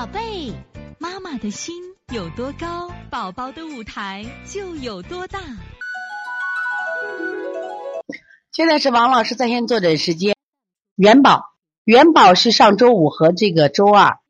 [0.00, 0.54] 宝贝，
[0.98, 1.74] 妈妈的心
[2.10, 5.38] 有多高，宝宝的舞台就有多大。
[8.50, 10.34] 现在是王老师在线坐诊时间。
[10.96, 11.42] 元宝，
[11.84, 14.20] 元宝是上周五和这个周二，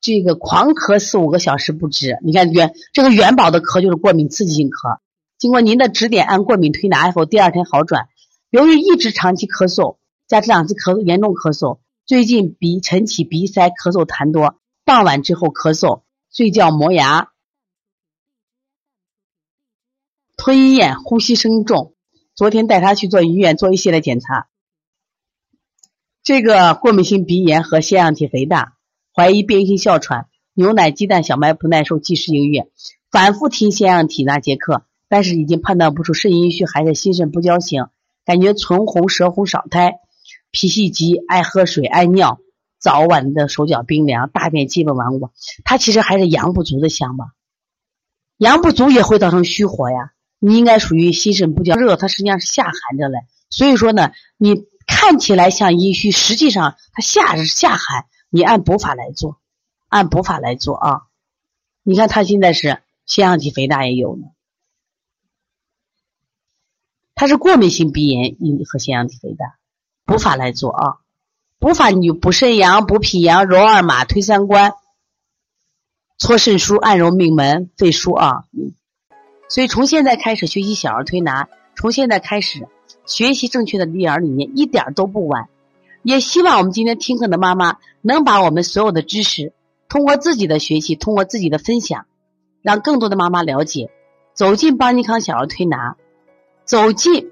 [0.00, 2.16] 这个狂咳四五个小时不止。
[2.24, 5.00] 你看元这个元宝的咳就是过敏刺激性咳，
[5.36, 8.08] 经过您的指点，按过敏推拿以后，第二天好转。
[8.48, 17.30] 由于一直长期咳嗽，加这两次咳嗽严重咳嗽，最近鼻晨起鼻塞，咳嗽痰多，傍晚之后咳嗽，睡觉磨牙，
[20.36, 21.94] 吞咽呼吸声重。
[22.34, 24.48] 昨天带他去做医院做一系列检查，
[26.22, 28.76] 这个过敏性鼻炎和腺样体肥大，
[29.14, 32.70] 怀疑变异性哮喘，牛奶、鸡蛋、小麦不耐受，忌食一个月，
[33.10, 37.86] 反复听腺样体那节课，但是已经判断不出肾阴虚还是心肾不交型，
[38.24, 40.00] 感觉唇红、舌红、少苔，
[40.50, 42.40] 脾气急，爱喝水、爱尿，
[42.82, 45.30] 早晚的手脚冰凉，大便基本顽固。
[45.64, 47.26] 他其实还是阳不足的象吧，
[48.36, 50.12] 阳不足也会造成虚火呀。
[50.40, 53.20] 你应该属于心肾不交热，它实际上是下寒着嘞。
[53.48, 58.06] 所以说呢，你看起来像阴虚，实际上它下是下寒。
[58.28, 59.38] 你按补法来做，
[59.88, 61.02] 按补法来做啊。
[61.84, 64.22] 你看他现在是腺样体肥大也有呢，
[67.14, 68.36] 他是过敏性鼻炎
[68.66, 69.58] 和腺样体肥大，
[70.04, 71.01] 补法来做啊。
[71.62, 74.72] 补法你就补肾阳、补脾阳、揉二马、推三关、
[76.18, 78.42] 搓肾腧、按揉命门、肺腧啊。
[79.48, 82.66] 所以从现在开始学习小儿推拿，从现在开始
[83.06, 85.48] 学习正确的育儿理念，一点都不晚。
[86.02, 89.52] 也希望我们今天听课的妈妈能把我们所有的知识，
[89.88, 92.06] 通过自己的学习，通过自己的分享，
[92.60, 93.88] 让更多的妈妈了解，
[94.34, 95.94] 走进邦尼康小儿推拿，
[96.64, 97.30] 走进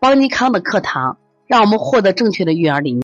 [0.00, 1.16] 邦尼康的课堂，
[1.46, 3.00] 让我们获得正确的育儿理念。